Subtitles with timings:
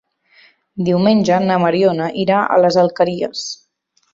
[0.87, 3.45] Diumenge na Mariona irà a les Alqueries.